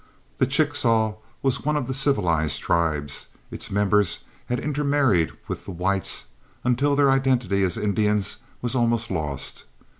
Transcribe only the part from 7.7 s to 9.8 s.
Indians was almost lost.